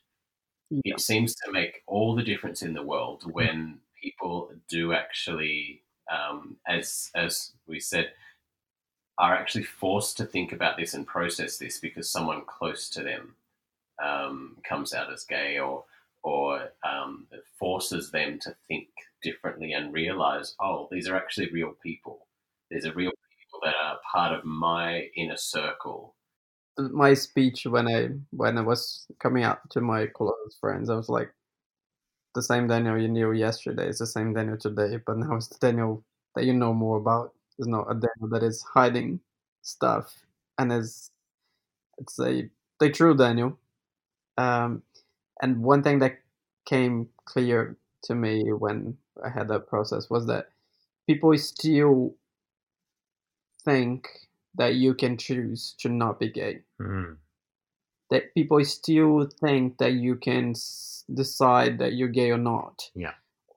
It 0.71 0.99
seems 0.99 1.35
to 1.35 1.51
make 1.51 1.83
all 1.87 2.15
the 2.15 2.23
difference 2.23 2.61
in 2.61 2.73
the 2.73 2.83
world 2.83 3.23
when 3.31 3.79
people 4.01 4.51
do 4.69 4.93
actually, 4.93 5.83
um, 6.11 6.57
as 6.67 7.11
as 7.15 7.53
we 7.67 7.79
said, 7.79 8.11
are 9.17 9.35
actually 9.35 9.63
forced 9.63 10.17
to 10.17 10.25
think 10.25 10.51
about 10.51 10.77
this 10.77 10.93
and 10.93 11.05
process 11.05 11.57
this 11.57 11.79
because 11.79 12.09
someone 12.09 12.43
close 12.45 12.89
to 12.89 13.03
them 13.03 13.35
um, 14.03 14.57
comes 14.67 14.93
out 14.93 15.11
as 15.11 15.25
gay 15.25 15.59
or 15.59 15.85
or 16.23 16.69
um, 16.83 17.27
forces 17.59 18.11
them 18.11 18.39
to 18.39 18.55
think 18.67 18.89
differently 19.23 19.73
and 19.73 19.93
realize, 19.93 20.55
oh, 20.59 20.87
these 20.91 21.07
are 21.09 21.15
actually 21.17 21.51
real 21.51 21.73
people. 21.83 22.27
These 22.71 22.85
are 22.85 22.93
real 22.93 23.11
people 23.11 23.59
that 23.63 23.75
are 23.83 23.99
part 24.11 24.33
of 24.37 24.45
my 24.45 25.09
inner 25.15 25.37
circle. 25.37 26.15
My 26.77 27.13
speech 27.13 27.65
when 27.65 27.87
I 27.87 28.09
when 28.31 28.57
I 28.57 28.61
was 28.61 29.07
coming 29.19 29.43
out 29.43 29.69
to 29.71 29.81
my 29.81 30.07
close 30.07 30.57
friends, 30.59 30.89
I 30.89 30.95
was 30.95 31.09
like, 31.09 31.33
the 32.35 32.41
same 32.41 32.67
Daniel 32.67 32.97
you 32.99 33.07
knew 33.07 33.31
yesterday 33.31 33.87
is 33.87 33.99
the 33.99 34.07
same 34.07 34.33
Daniel 34.33 34.57
today, 34.57 34.97
but 35.05 35.17
now 35.17 35.35
it's 35.35 35.47
the 35.47 35.57
Daniel 35.59 36.03
that 36.35 36.45
you 36.45 36.53
know 36.53 36.73
more 36.73 36.97
about. 36.97 37.33
It's 37.57 37.67
not 37.67 37.91
a 37.91 37.93
Daniel 37.93 38.29
that 38.31 38.43
is 38.43 38.63
hiding 38.63 39.19
stuff, 39.61 40.15
and 40.57 40.71
is 40.71 41.11
it's 41.99 42.19
a 42.19 42.49
the 42.79 42.89
true 42.91 43.15
Daniel. 43.15 43.59
Um, 44.37 44.83
and 45.41 45.63
one 45.63 45.83
thing 45.83 45.99
that 45.99 46.19
came 46.65 47.09
clear 47.25 47.77
to 48.05 48.15
me 48.15 48.53
when 48.53 48.97
I 49.23 49.29
had 49.29 49.47
that 49.49 49.67
process 49.67 50.09
was 50.09 50.27
that 50.27 50.49
people 51.07 51.37
still 51.37 52.15
think 53.63 54.07
that 54.55 54.75
you 54.75 54.93
can 54.93 55.17
choose 55.17 55.75
to 55.79 55.89
not 55.89 56.19
be 56.19 56.29
gay 56.29 56.61
Mm. 56.79 57.17
that 58.09 58.33
people 58.33 58.63
still 58.65 59.27
think 59.39 59.77
that 59.77 59.93
you 59.93 60.15
can 60.15 60.51
s- 60.51 61.05
decide 61.13 61.77
that 61.79 61.93
you're 61.93 62.09
gay 62.11 62.31
or 62.31 62.37
not. 62.37 62.89
Yeah. 62.95 63.13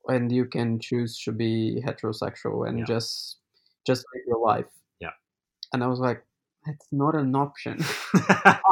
And 0.09 0.31
you 0.31 0.45
can 0.45 0.79
choose 0.79 1.19
to 1.25 1.33
be 1.33 1.83
heterosexual 1.85 2.69
and 2.69 2.79
Yeah. 2.79 2.85
just 2.85 3.39
just 3.87 4.05
live 4.15 4.25
your 4.27 4.39
life. 4.39 4.71
Yeah. 5.01 5.13
And 5.73 5.83
I 5.83 5.89
was 5.89 5.99
like, 5.99 6.25
that's 6.65 6.87
not 6.93 7.15
an 7.17 7.35
option. 7.35 7.83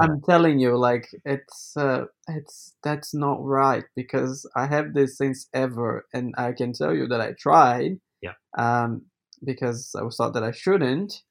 I'm 0.00 0.22
telling 0.22 0.58
you, 0.58 0.76
like 0.76 1.08
it's 1.24 1.76
uh, 1.76 2.06
it's 2.28 2.74
that's 2.82 3.12
not 3.14 3.44
right 3.44 3.84
because 3.94 4.48
I 4.56 4.66
have 4.66 4.94
this 4.94 5.18
since 5.18 5.48
ever, 5.52 6.06
and 6.14 6.34
I 6.38 6.52
can 6.52 6.72
tell 6.72 6.94
you 6.94 7.06
that 7.08 7.20
I 7.20 7.32
tried. 7.32 8.00
Yeah. 8.22 8.32
Um, 8.56 9.02
because 9.44 9.94
I 9.98 10.02
was 10.02 10.16
thought 10.16 10.34
that 10.34 10.44
I 10.44 10.52
shouldn't, 10.52 11.22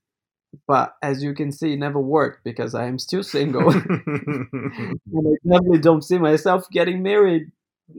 but 0.68 0.96
as 1.02 1.24
you 1.24 1.34
can 1.34 1.52
see, 1.52 1.74
it 1.74 1.80
never 1.80 2.00
worked 2.00 2.44
because 2.44 2.76
I 2.76 2.86
am 2.86 3.00
still 3.00 3.24
single, 3.24 3.70
and 3.72 5.00
I 5.14 5.36
definitely 5.48 5.80
don't 5.80 6.04
see 6.04 6.18
myself 6.18 6.70
getting 6.72 7.04
married 7.04 7.52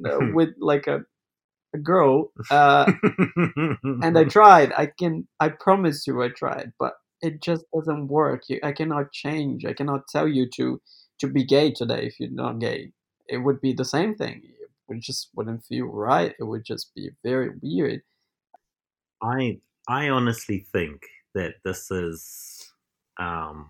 uh, 0.05 0.19
with 0.33 0.51
like 0.59 0.87
a 0.87 1.05
a 1.75 1.79
girl. 1.79 2.33
Uh, 2.51 2.91
and 4.03 4.19
I 4.19 4.25
tried. 4.25 4.73
I 4.77 4.87
can. 4.87 5.27
I 5.41 5.51
promise 5.51 6.07
you, 6.07 6.23
I 6.23 6.29
tried, 6.29 6.73
but 6.79 6.95
it 7.23 7.43
just 7.43 7.65
doesn't 7.75 8.09
work. 8.09 8.45
You, 8.49 8.61
I 8.63 8.73
cannot 8.73 9.13
change. 9.13 9.65
I 9.65 9.73
cannot 9.73 10.09
tell 10.09 10.29
you 10.29 10.49
to 10.57 10.81
to 11.21 11.27
be 11.29 11.45
gay 11.45 11.73
today 11.73 12.07
if 12.07 12.21
you're 12.21 12.31
not 12.31 12.59
gay. 12.59 12.93
It 13.29 13.39
would 13.39 13.61
be 13.61 13.73
the 13.73 13.85
same 13.85 14.15
thing. 14.15 14.43
It 14.89 15.01
just 15.01 15.31
wouldn't 15.35 15.65
feel 15.65 15.87
right. 15.87 16.35
It 16.39 16.45
would 16.45 16.65
just 16.65 16.95
be 16.95 17.11
very 17.25 17.51
weird. 17.61 18.03
I 19.23 19.59
I 19.89 20.09
honestly 20.09 20.67
think 20.73 21.03
that 21.35 21.55
this 21.65 21.91
is 21.91 22.73
um, 23.19 23.69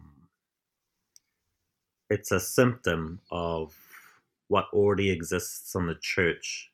it's 2.10 2.32
a 2.32 2.40
symptom 2.40 3.20
of 3.30 3.74
what 4.48 4.66
already 4.72 5.10
exists 5.10 5.74
on 5.76 5.86
the 5.86 5.96
church. 6.00 6.70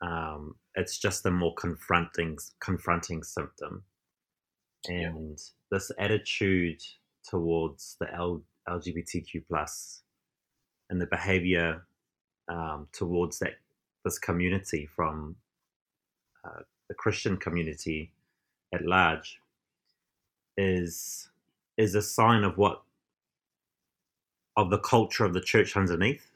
Um, 0.00 0.54
it's 0.74 0.98
just 0.98 1.26
a 1.26 1.30
more 1.30 1.54
confronting 1.54 2.38
confronting 2.60 3.22
symptom, 3.22 3.84
Yeah. 4.88 5.08
and 5.08 5.38
this 5.70 5.90
attitude 5.98 6.80
towards 7.28 7.96
the 8.00 8.12
L, 8.14 8.42
LGBTQ 8.68 9.46
plus 9.48 10.02
and 10.90 11.00
the 11.00 11.06
behavior 11.06 11.86
um, 12.48 12.88
towards 12.92 13.38
that 13.40 13.54
this 14.04 14.18
community 14.18 14.86
from 14.86 15.36
uh, 16.44 16.62
the 16.88 16.94
Christian 16.94 17.36
community 17.36 18.12
at 18.72 18.84
large 18.84 19.40
is 20.56 21.30
is 21.76 21.94
a 21.94 22.02
sign 22.02 22.44
of 22.44 22.58
what 22.58 22.82
of 24.56 24.70
the 24.70 24.78
culture 24.78 25.24
of 25.24 25.32
the 25.34 25.40
church 25.40 25.76
underneath 25.76 26.30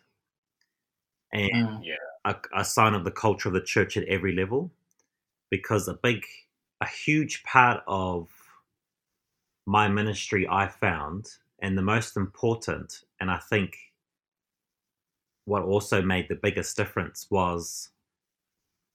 and 1.33 1.51
Mm. 1.53 1.85
Yeah. 1.85 1.97
a, 2.25 2.37
a 2.55 2.65
sign 2.65 2.95
of 2.95 3.05
the 3.05 3.11
culture 3.11 3.49
of 3.49 3.55
the 3.55 3.61
church 3.61 3.97
at 3.97 4.05
every 4.05 4.33
level 4.33 4.71
because 5.51 5.89
a 5.89 5.95
big 5.95 6.25
a 6.81 6.87
huge 6.89 7.43
part 7.45 7.83
of 7.87 8.31
my 9.67 9.89
ministry 9.89 10.47
i 10.49 10.67
found 10.67 11.27
and 11.61 11.77
the 11.77 11.83
most 11.83 12.17
important 12.17 13.05
and 13.21 13.31
i 13.31 13.39
think 13.39 13.77
what 15.45 15.63
also 15.63 16.03
made 16.03 16.29
the 16.29 16.35
biggest 16.35 16.77
difference 16.77 17.27
was 17.31 17.91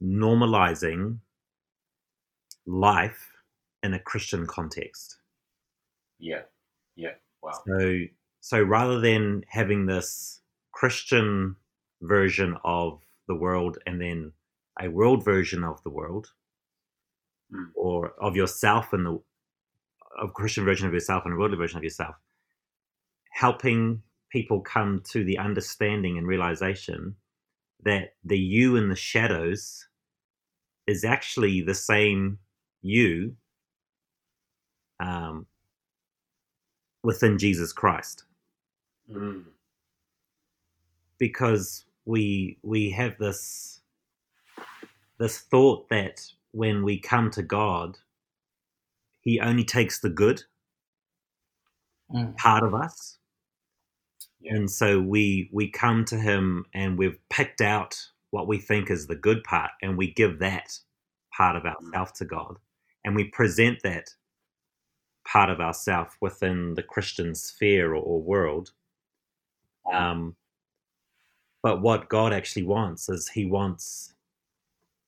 normalizing 0.01 1.19
life 2.65 3.30
in 3.83 3.93
a 3.93 3.99
christian 3.99 4.45
context 4.45 5.17
Yeah. 6.19 6.43
Yeah. 6.95 7.15
Wow. 7.41 7.51
so 7.67 7.99
so 8.41 8.61
rather 8.61 8.99
than 8.99 9.43
having 9.49 9.85
this 9.85 10.39
Christian 10.71 11.55
version 12.01 12.57
of 12.63 13.01
the 13.27 13.35
world 13.35 13.77
and 13.85 13.99
then 14.01 14.33
a 14.79 14.87
world 14.89 15.23
version 15.25 15.63
of 15.63 15.81
the 15.83 15.89
world, 15.91 16.31
Mm. 17.53 17.71
or 17.75 18.13
of 18.19 18.35
yourself 18.35 18.93
and 18.93 19.05
the 19.05 19.19
of 20.21 20.33
Christian 20.33 20.63
version 20.65 20.87
of 20.87 20.93
yourself 20.93 21.25
and 21.25 21.33
a 21.33 21.37
worldly 21.37 21.57
version 21.57 21.77
of 21.77 21.83
yourself, 21.83 22.15
helping 23.31 24.01
people 24.31 24.61
come 24.61 25.01
to 25.11 25.23
the 25.23 25.37
understanding 25.37 26.17
and 26.17 26.27
realization 26.27 27.15
that 27.83 28.15
the 28.23 28.37
you 28.39 28.75
in 28.77 28.89
the 28.89 28.95
shadows 28.95 29.87
is 30.87 31.03
actually 31.03 31.61
the 31.61 31.75
same 31.75 32.39
you 32.81 33.35
um, 35.01 35.47
within 37.03 37.37
Jesus 37.39 37.73
Christ 37.73 38.25
Mm. 39.11 39.45
because 41.19 41.85
we 42.05 42.57
we 42.63 42.91
have 42.91 43.17
this 43.19 43.81
this 45.19 45.39
thought 45.39 45.89
that 45.89 46.21
when 46.51 46.83
we 46.83 46.99
come 46.99 47.31
to 47.31 47.43
God, 47.43 47.99
He 49.21 49.39
only 49.39 49.65
takes 49.65 49.99
the 50.01 50.09
good 50.09 50.43
Mm. 52.11 52.37
part 52.37 52.63
of 52.63 52.73
us, 52.75 53.19
Yeah. 54.41 54.55
and 54.55 54.71
so 54.71 55.01
we 55.01 55.49
we 55.53 55.69
come 55.71 56.05
to 56.05 56.17
Him 56.17 56.65
and 56.73 56.97
we've 56.97 57.19
picked 57.29 57.61
out 57.61 57.97
what 58.31 58.47
we 58.47 58.59
think 58.59 58.91
is 58.91 59.07
the 59.07 59.15
good 59.15 59.43
part, 59.45 59.71
and 59.81 59.97
we 59.97 60.13
give 60.13 60.39
that 60.39 60.79
part 61.37 61.55
of 61.57 61.65
ourself 61.65 62.13
to 62.15 62.25
God, 62.25 62.57
and 63.05 63.15
we 63.15 63.25
present 63.25 63.79
that 63.83 64.09
part 65.25 65.49
of 65.49 65.59
ourself 65.59 66.17
within 66.21 66.73
the 66.75 66.83
Christian 66.83 67.35
sphere 67.35 67.93
or, 67.93 68.01
or 68.01 68.21
world. 68.21 68.71
Um, 69.91 70.35
but 71.63 71.81
what 71.81 72.09
God 72.09 72.33
actually 72.33 72.63
wants 72.63 73.09
is 73.09 73.29
He 73.29 73.45
wants 73.45 74.13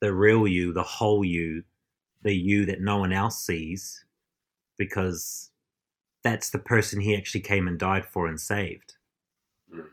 the 0.02 0.14
real 0.14 0.48
you, 0.48 0.74
the 0.74 0.84
whole 0.84 1.24
you, 1.24 1.64
the 2.22 2.34
you 2.34 2.66
that 2.66 2.82
no 2.82 2.98
one 2.98 3.14
else 3.14 3.44
sees, 3.44 4.06
because 4.78 5.52
that's 6.24 6.50
the 6.50 6.60
person 6.60 7.02
He 7.02 7.16
actually 7.16 7.42
came 7.42 7.68
and 7.68 7.80
died 7.80 8.06
for 8.06 8.28
and 8.28 8.40
saved. 8.40 8.96
Mm. 9.74 9.86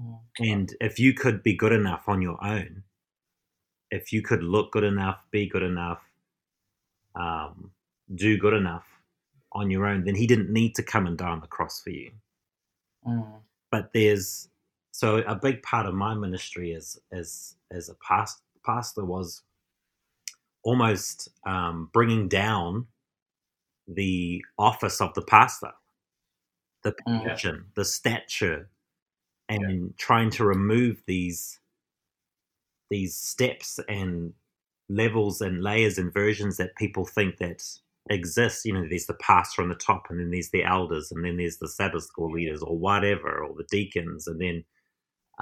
Mm. 0.00 0.18
And 0.40 0.74
if 0.80 0.98
you 0.98 1.12
could 1.14 1.42
be 1.42 1.54
good 1.54 1.72
enough 1.72 2.08
on 2.08 2.22
your 2.22 2.42
own, 2.44 2.82
if 3.90 4.12
you 4.12 4.22
could 4.22 4.42
look 4.42 4.72
good 4.72 4.84
enough, 4.84 5.26
be 5.30 5.48
good 5.48 5.62
enough, 5.62 6.02
um, 7.14 7.72
do 8.14 8.38
good 8.38 8.54
enough 8.54 8.99
on 9.52 9.70
your 9.70 9.86
own, 9.86 10.04
then 10.04 10.14
He 10.16 10.26
didn't 10.26 10.50
need 10.52 10.74
to 10.76 10.82
come 10.82 11.06
and 11.06 11.18
die 11.18 11.28
on 11.30 11.40
the 11.40 11.46
cross 11.48 11.82
for 11.82 11.90
you. 11.90 12.10
Mm. 13.06 13.40
but 13.72 13.92
there's 13.92 14.48
so 14.92 15.18
a 15.18 15.34
big 15.36 15.62
part 15.62 15.86
of 15.86 15.94
my 15.94 16.14
ministry 16.14 16.74
as 16.74 17.00
as 17.12 17.56
as 17.70 17.88
a 17.88 17.94
past, 17.96 18.42
pastor 18.64 19.04
was 19.04 19.42
almost 20.64 21.28
um, 21.46 21.90
bringing 21.92 22.28
down 22.28 22.86
the 23.88 24.44
office 24.58 25.00
of 25.00 25.14
the 25.14 25.22
pastor, 25.22 25.72
the 26.84 26.94
Mm. 27.06 27.22
position, 27.24 27.66
the 27.76 27.84
stature, 27.84 28.68
and 29.48 29.96
trying 29.98 30.30
to 30.30 30.44
remove 30.44 31.02
these 31.06 31.60
these 32.90 33.14
steps 33.16 33.80
and 33.88 34.34
levels 34.88 35.40
and 35.40 35.62
layers 35.62 35.98
and 35.98 36.12
versions 36.12 36.56
that 36.58 36.76
people 36.76 37.04
think 37.06 37.38
that 37.38 37.62
exist. 38.10 38.66
You 38.66 38.74
know, 38.74 38.86
there's 38.88 39.06
the 39.06 39.14
pastor 39.16 39.62
on 39.62 39.70
the 39.70 39.76
top, 39.76 40.04
and 40.10 40.20
then 40.20 40.30
there's 40.32 40.50
the 40.50 40.64
elders, 40.64 41.12
and 41.12 41.24
then 41.24 41.38
there's 41.38 41.58
the 41.58 41.68
Sabbath 41.68 42.04
school 42.04 42.32
leaders, 42.32 42.62
or 42.62 42.78
whatever, 42.78 43.44
or 43.44 43.54
the 43.56 43.66
deacons, 43.70 44.28
and 44.28 44.40
then 44.40 44.64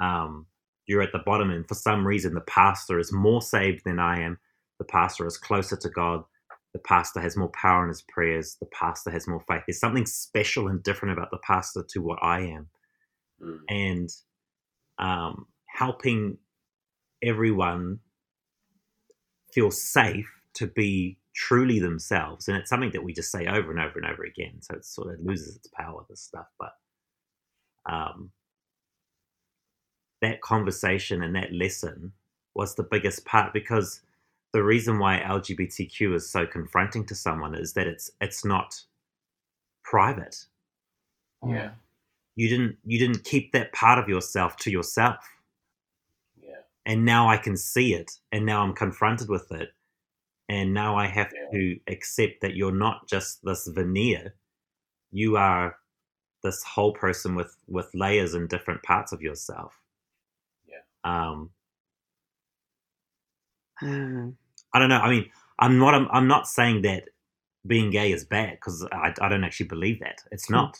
um, 0.01 0.47
you're 0.87 1.03
at 1.03 1.13
the 1.13 1.23
bottom. 1.25 1.51
And 1.51 1.67
for 1.67 1.75
some 1.75 2.07
reason, 2.07 2.33
the 2.35 2.41
pastor 2.41 2.99
is 2.99 3.13
more 3.13 3.41
saved 3.41 3.83
than 3.85 3.99
I 3.99 4.21
am. 4.21 4.39
The 4.79 4.85
pastor 4.85 5.27
is 5.27 5.37
closer 5.37 5.77
to 5.77 5.89
God. 5.89 6.23
The 6.73 6.79
pastor 6.79 7.21
has 7.21 7.37
more 7.37 7.49
power 7.51 7.83
in 7.83 7.89
his 7.89 8.03
prayers. 8.03 8.57
The 8.61 8.67
pastor 8.67 9.11
has 9.11 9.27
more 9.27 9.43
faith. 9.47 9.63
There's 9.67 9.79
something 9.79 10.05
special 10.07 10.67
and 10.67 10.83
different 10.83 11.17
about 11.17 11.31
the 11.31 11.39
pastor 11.39 11.85
to 11.91 12.01
what 12.01 12.19
I 12.23 12.41
am, 12.41 12.69
Mm. 13.43 13.59
and 13.69 14.09
um, 14.99 15.47
helping 15.67 16.37
everyone 17.23 17.99
feel 19.53 19.71
safe 19.71 20.29
to 20.55 20.67
be 20.67 21.19
truly 21.39 21.79
themselves. 21.79 22.49
And 22.49 22.57
it's 22.57 22.69
something 22.69 22.91
that 22.91 23.03
we 23.03 23.13
just 23.13 23.31
say 23.31 23.47
over 23.47 23.71
and 23.71 23.79
over 23.79 23.97
and 23.97 24.05
over 24.05 24.23
again. 24.25 24.61
So 24.61 24.75
it 24.75 24.85
sort 24.85 25.13
of 25.13 25.25
loses 25.25 25.55
its 25.55 25.69
power, 25.69 26.05
this 26.09 26.21
stuff. 26.21 26.47
But 26.59 26.73
um, 27.91 28.31
that 30.21 30.41
conversation 30.41 31.23
and 31.23 31.33
that 31.35 31.53
lesson 31.53 32.11
was 32.55 32.75
the 32.75 32.83
biggest 32.83 33.25
part 33.25 33.53
because 33.53 34.01
the 34.51 34.63
reason 34.63 34.99
why 34.99 35.21
LGBTQ 35.25 36.13
is 36.15 36.29
so 36.29 36.45
confronting 36.45 37.05
to 37.05 37.15
someone 37.15 37.55
is 37.55 37.73
that 37.73 37.87
it's 37.87 38.11
it's 38.19 38.43
not 38.43 38.81
private. 39.85 40.45
Yeah. 41.47 41.71
You 42.35 42.49
didn't 42.49 42.77
you 42.85 42.99
didn't 42.99 43.23
keep 43.23 43.53
that 43.53 43.71
part 43.71 43.97
of 43.97 44.09
yourself 44.09 44.57
to 44.57 44.71
yourself 44.71 45.17
Yeah. 46.41 46.55
and 46.85 47.05
now 47.05 47.29
I 47.29 47.37
can 47.37 47.55
see 47.55 47.93
it, 47.93 48.11
and 48.33 48.45
now 48.45 48.61
I'm 48.63 48.73
confronted 48.73 49.29
with 49.29 49.51
it, 49.53 49.69
and 50.49 50.73
now 50.73 50.97
I 50.97 51.07
have 51.07 51.31
Yeah. 51.33 51.49
to 51.59 51.79
accept 51.87 52.41
that 52.41 52.55
you're 52.55 52.71
not 52.75 53.07
just 53.07 53.43
this 53.43 53.67
veneer, 53.67 54.35
you 55.11 55.37
are 55.37 55.77
this 56.43 56.63
whole 56.63 56.93
person 56.93 57.35
with 57.35 57.55
with 57.67 57.89
layers 57.93 58.33
and 58.33 58.49
different 58.49 58.83
parts 58.83 59.11
of 59.13 59.21
yourself. 59.21 59.81
Yeah. 60.67 60.81
Um, 61.03 61.51
Mm. 63.81 64.35
I 64.73 64.79
don't 64.79 64.89
know. 64.89 64.99
I 64.99 65.09
mean, 65.09 65.29
I'm 65.59 65.77
not. 65.79 65.93
I'm, 65.93 66.07
I'm 66.11 66.27
not 66.27 66.47
saying 66.47 66.81
that 66.83 67.05
being 67.67 67.91
gay 67.91 68.11
is 68.11 68.25
bad 68.25 68.53
because 68.53 68.85
I, 68.91 69.13
I 69.21 69.29
don't 69.29 69.43
actually 69.43 69.67
believe 69.67 69.99
that. 70.01 70.21
It's 70.31 70.49
not. 70.49 70.77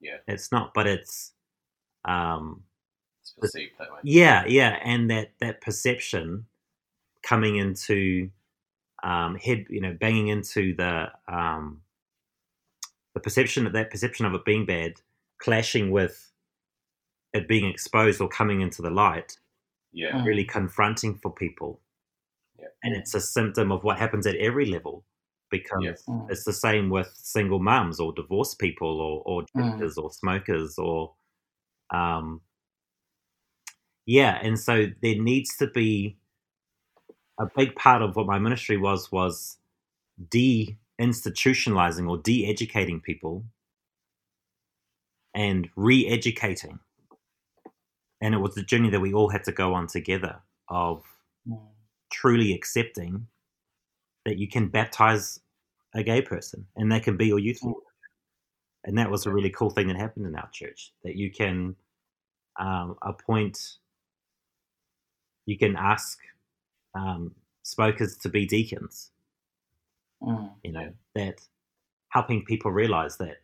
Yeah. 0.00 0.18
It's 0.26 0.52
not. 0.52 0.72
But 0.74 0.86
it's. 0.86 1.32
Um, 2.04 2.64
It's 3.22 3.32
perceived 3.32 3.72
that 3.78 3.92
way. 3.92 4.00
Yeah, 4.02 4.44
yeah, 4.46 4.78
and 4.82 5.10
that 5.10 5.32
that 5.40 5.60
perception 5.60 6.46
coming 7.22 7.56
into 7.56 8.30
um, 9.02 9.36
head, 9.36 9.66
you 9.70 9.80
know, 9.80 9.94
banging 10.00 10.28
into 10.28 10.74
the 10.76 11.10
um, 11.28 11.82
the 13.14 13.20
perception 13.20 13.70
that 13.72 13.90
perception 13.90 14.26
of 14.26 14.34
it 14.34 14.44
being 14.44 14.66
bad, 14.66 14.94
clashing 15.38 15.90
with 15.90 16.32
it 17.32 17.48
being 17.48 17.68
exposed 17.70 18.20
or 18.20 18.28
coming 18.28 18.60
into 18.60 18.82
the 18.82 18.90
light, 18.90 19.38
Yeah. 19.92 20.12
Mm. 20.12 20.24
really 20.26 20.44
confronting 20.44 21.16
for 21.18 21.32
people, 21.32 21.80
Yeah. 22.58 22.68
and 22.82 22.94
it's 22.96 23.14
a 23.14 23.20
symptom 23.20 23.72
of 23.72 23.84
what 23.84 23.98
happens 23.98 24.26
at 24.26 24.36
every 24.36 24.66
level 24.66 25.04
because 25.50 25.82
Yes. 25.84 26.04
Mm. 26.06 26.30
it's 26.30 26.44
the 26.44 26.52
same 26.52 26.90
with 26.90 27.08
single 27.14 27.60
mums 27.60 28.00
or 28.00 28.12
divorced 28.12 28.58
people 28.58 29.00
or 29.00 29.22
or 29.26 29.44
Mm. 29.56 29.78
drinkers 29.78 29.98
or 29.98 30.10
smokers 30.12 30.78
or 30.78 31.14
um 31.90 32.42
yeah 34.06 34.38
and 34.42 34.58
so 34.58 34.86
there 35.02 35.20
needs 35.20 35.56
to 35.56 35.66
be 35.68 36.18
a 37.38 37.46
big 37.56 37.74
part 37.76 38.02
of 38.02 38.16
what 38.16 38.26
my 38.26 38.38
ministry 38.38 38.76
was 38.76 39.12
was 39.12 39.58
de-institutionalizing 40.30 42.08
or 42.08 42.18
de-educating 42.18 43.00
people 43.00 43.44
and 45.34 45.68
re-educating 45.76 46.80
and 48.20 48.34
it 48.34 48.38
was 48.38 48.56
a 48.56 48.62
journey 48.62 48.90
that 48.90 49.00
we 49.00 49.12
all 49.12 49.28
had 49.30 49.44
to 49.44 49.52
go 49.52 49.74
on 49.74 49.86
together 49.86 50.40
of 50.68 51.04
truly 52.10 52.52
accepting 52.52 53.26
that 54.24 54.38
you 54.38 54.48
can 54.48 54.68
baptize 54.68 55.40
a 55.94 56.02
gay 56.02 56.20
person 56.20 56.66
and 56.76 56.90
they 56.90 57.00
can 57.00 57.16
be 57.16 57.26
your 57.26 57.38
youth 57.38 57.62
leader. 57.62 57.76
And 58.84 58.98
that 58.98 59.10
was 59.10 59.26
a 59.26 59.32
really 59.32 59.50
cool 59.50 59.70
thing 59.70 59.88
that 59.88 59.96
happened 59.96 60.26
in 60.26 60.34
our 60.34 60.48
church 60.52 60.92
that 61.04 61.16
you 61.16 61.30
can 61.30 61.76
um, 62.58 62.96
appoint, 63.02 63.78
you 65.46 65.58
can 65.58 65.76
ask 65.76 66.18
um, 66.94 67.34
smokers 67.62 68.16
to 68.18 68.28
be 68.28 68.46
deacons, 68.46 69.10
Mm. 70.22 70.52
you 70.64 70.72
know, 70.72 70.92
that 71.14 71.40
helping 72.08 72.44
people 72.44 72.72
realize 72.72 73.16
that 73.18 73.36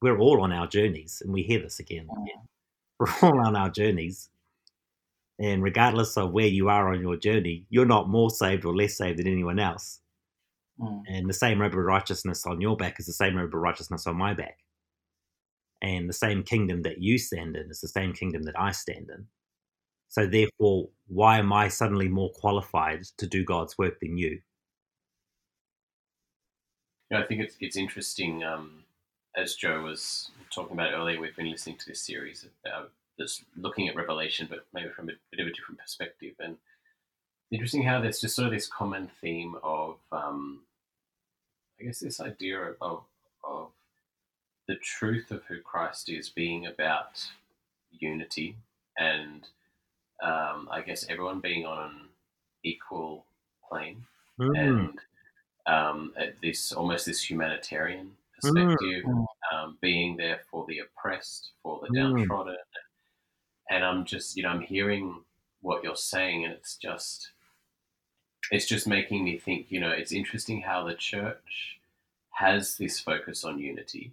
we're 0.00 0.18
all 0.18 0.40
on 0.42 0.50
our 0.52 0.66
journeys. 0.66 1.20
And 1.22 1.32
we 1.32 1.42
hear 1.42 1.60
this 1.60 1.80
again. 1.80 2.08
again. 2.10 2.48
We're 2.98 3.12
all 3.22 3.46
on 3.46 3.56
our 3.56 3.68
journeys. 3.68 4.30
And 5.38 5.62
regardless 5.62 6.16
of 6.16 6.32
where 6.32 6.46
you 6.46 6.68
are 6.68 6.92
on 6.92 7.00
your 7.00 7.16
journey, 7.16 7.66
you're 7.68 7.84
not 7.84 8.08
more 8.08 8.30
saved 8.30 8.64
or 8.64 8.74
less 8.74 8.96
saved 8.96 9.18
than 9.18 9.26
anyone 9.26 9.58
else. 9.58 10.00
Mm. 10.80 11.02
And 11.08 11.28
the 11.28 11.34
same 11.34 11.60
robe 11.60 11.72
of 11.72 11.78
righteousness 11.78 12.46
on 12.46 12.60
your 12.60 12.76
back 12.76 12.98
is 13.00 13.06
the 13.06 13.12
same 13.12 13.36
robe 13.36 13.54
of 13.54 13.60
righteousness 13.60 14.06
on 14.06 14.16
my 14.16 14.34
back. 14.34 14.58
And 15.82 16.08
the 16.08 16.12
same 16.14 16.42
kingdom 16.42 16.82
that 16.82 16.98
you 16.98 17.18
stand 17.18 17.56
in 17.56 17.70
is 17.70 17.80
the 17.80 17.88
same 17.88 18.12
kingdom 18.12 18.42
that 18.44 18.58
I 18.58 18.70
stand 18.70 19.10
in. 19.10 19.26
So, 20.12 20.26
therefore, 20.26 20.90
why 21.08 21.38
am 21.38 21.54
I 21.54 21.68
suddenly 21.68 22.06
more 22.06 22.30
qualified 22.32 23.04
to 23.16 23.26
do 23.26 23.44
God's 23.44 23.78
work 23.78 23.98
than 23.98 24.18
you? 24.18 24.40
Yeah, 27.10 27.20
I 27.20 27.24
think 27.24 27.40
it's 27.40 27.56
it's 27.60 27.78
interesting. 27.78 28.44
Um, 28.44 28.84
as 29.34 29.54
Joe 29.54 29.80
was 29.80 30.30
talking 30.54 30.74
about 30.74 30.92
earlier, 30.92 31.18
we've 31.18 31.34
been 31.34 31.50
listening 31.50 31.78
to 31.78 31.86
this 31.86 32.02
series 32.02 32.44
uh, 32.66 32.82
that's 33.18 33.42
looking 33.56 33.88
at 33.88 33.96
Revelation, 33.96 34.48
but 34.50 34.66
maybe 34.74 34.90
from 34.90 35.08
a 35.08 35.12
bit 35.30 35.40
of 35.40 35.46
a 35.46 35.50
different 35.50 35.80
perspective. 35.80 36.34
And 36.38 36.58
interesting 37.50 37.82
how 37.82 38.02
there's 38.02 38.20
just 38.20 38.36
sort 38.36 38.48
of 38.48 38.52
this 38.52 38.68
common 38.68 39.08
theme 39.22 39.54
of, 39.62 39.96
um, 40.12 40.60
I 41.80 41.84
guess, 41.84 42.00
this 42.00 42.20
idea 42.20 42.74
of 42.82 43.04
of 43.42 43.70
the 44.68 44.76
truth 44.76 45.30
of 45.30 45.42
who 45.44 45.62
Christ 45.62 46.10
is 46.10 46.28
being 46.28 46.66
about 46.66 47.28
unity 47.90 48.56
and 48.98 49.48
um, 50.22 50.68
I 50.70 50.82
guess 50.82 51.08
everyone 51.08 51.40
being 51.40 51.66
on 51.66 51.90
an 51.90 52.08
equal 52.64 53.26
plane 53.68 54.06
Mm, 54.38 54.54
and 54.56 54.98
um, 55.66 56.14
at 56.18 56.40
this 56.42 56.72
almost 56.72 57.06
this 57.06 57.28
humanitarian 57.30 58.16
perspective, 58.34 59.04
Mm. 59.06 59.26
um, 59.52 59.78
being 59.82 60.16
there 60.16 60.40
for 60.50 60.66
the 60.66 60.80
oppressed, 60.80 61.52
for 61.62 61.80
the 61.80 61.90
Mm. 61.90 61.98
downtrodden, 62.00 62.56
and 63.70 63.84
I'm 63.84 64.04
just 64.04 64.36
you 64.36 64.42
know 64.42 64.50
I'm 64.50 64.60
hearing 64.60 65.24
what 65.60 65.82
you're 65.84 65.96
saying, 65.96 66.44
and 66.44 66.54
it's 66.54 66.76
just 66.76 67.32
it's 68.52 68.66
just 68.66 68.86
making 68.86 69.24
me 69.24 69.36
think. 69.38 69.70
You 69.70 69.80
know, 69.80 69.90
it's 69.90 70.12
interesting 70.12 70.60
how 70.62 70.84
the 70.84 70.94
church 70.94 71.80
has 72.30 72.76
this 72.76 73.00
focus 73.00 73.44
on 73.44 73.58
unity. 73.58 74.12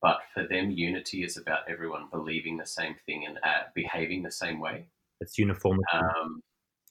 But 0.00 0.22
for 0.32 0.46
them, 0.46 0.70
unity 0.70 1.24
is 1.24 1.36
about 1.36 1.68
everyone 1.68 2.08
believing 2.08 2.56
the 2.58 2.64
same 2.66 2.94
thing 3.06 3.26
and 3.26 3.38
uh, 3.42 3.64
behaving 3.74 4.22
the 4.22 4.30
same 4.30 4.60
way. 4.60 4.86
It's 5.24 5.38
uniformity 5.38 5.84
Um, 5.92 6.42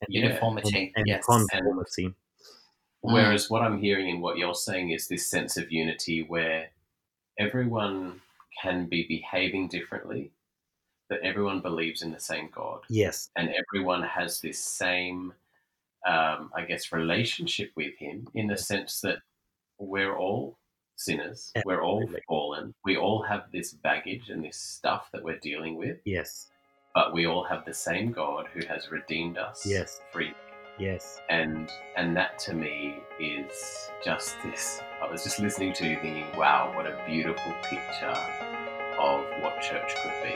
and. 0.01 0.13
Uniformity. 0.13 0.91
and 0.95 1.07
yes. 1.07 1.25
conformity. 1.25 2.07
Mm. 2.07 2.15
Whereas 3.01 3.49
what 3.49 3.61
I'm 3.61 3.79
hearing 3.79 4.09
and 4.09 4.21
what 4.21 4.37
you're 4.37 4.55
saying 4.55 4.91
is 4.91 5.07
this 5.07 5.27
sense 5.29 5.57
of 5.57 5.71
unity 5.71 6.23
where 6.23 6.69
everyone 7.39 8.21
can 8.61 8.85
be 8.87 9.03
behaving 9.07 9.67
differently, 9.67 10.31
but 11.09 11.19
everyone 11.21 11.59
believes 11.61 12.01
in 12.01 12.11
the 12.11 12.19
same 12.19 12.49
God. 12.53 12.81
Yes. 12.89 13.29
And 13.35 13.49
everyone 13.49 14.03
has 14.03 14.39
this 14.41 14.59
same, 14.59 15.33
um, 16.07 16.51
I 16.55 16.63
guess, 16.67 16.91
relationship 16.91 17.71
with 17.75 17.97
Him 17.97 18.27
in 18.33 18.47
the 18.47 18.57
sense 18.57 19.01
that 19.01 19.19
we're 19.79 20.15
all 20.15 20.57
sinners, 20.95 21.51
we're 21.65 21.81
all 21.81 22.07
fallen, 22.29 22.73
we 22.85 22.95
all 22.95 23.23
have 23.23 23.45
this 23.51 23.73
baggage 23.73 24.29
and 24.29 24.43
this 24.45 24.57
stuff 24.57 25.09
that 25.11 25.23
we're 25.23 25.39
dealing 25.39 25.75
with, 25.75 25.97
Yes. 26.05 26.47
But 26.93 27.13
we 27.13 27.25
all 27.25 27.43
have 27.43 27.65
the 27.65 27.73
same 27.73 28.11
God 28.11 28.45
who 28.53 28.65
has 28.67 28.91
redeemed 28.91 29.37
us 29.37 29.65
Yes. 29.65 30.01
free 30.11 30.33
Yes. 30.79 31.19
and 31.29 31.69
and 31.97 32.15
that 32.17 32.39
to 32.39 32.53
me 32.53 32.97
is 33.19 33.89
just 34.03 34.35
this 34.43 34.81
i 35.03 35.09
was 35.11 35.23
just 35.23 35.39
listening 35.39 35.71
to 35.73 35.87
you 35.87 35.97
thinking 36.01 36.25
wow 36.35 36.71
what 36.75 36.87
a 36.87 36.99
beautiful 37.07 37.53
picture 37.63 38.17
of 38.99 39.23
what 39.41 39.61
church 39.61 39.93
could 40.01 40.23
be 40.23 40.33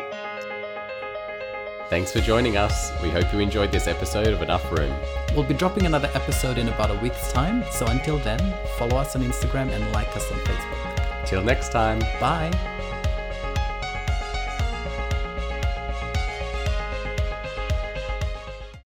Thanks 1.90 2.12
for 2.12 2.20
joining 2.20 2.58
us. 2.58 2.92
We 3.02 3.10
hope 3.10 3.32
you 3.32 3.40
enjoyed 3.40 3.72
this 3.72 3.88
episode 3.88 4.28
of 4.28 4.42
Enough 4.42 4.70
Room. 4.74 4.94
We'll 5.34 5.46
be 5.46 5.54
dropping 5.54 5.86
another 5.86 6.10
episode 6.14 6.58
in 6.58 6.68
about 6.68 6.92
a 6.92 6.96
week's 6.96 7.32
time. 7.32 7.64
So 7.72 7.86
until 7.88 8.18
then, 8.18 8.40
follow 8.78 8.98
us 8.98 9.16
on 9.16 9.22
Instagram 9.22 9.70
and 9.72 9.90
like 9.94 10.14
us 10.14 10.30
on 10.30 10.38
Facebook. 10.40 11.26
Till 11.26 11.42
next 11.42 11.72
time. 11.72 12.00
Bye. 12.20 12.52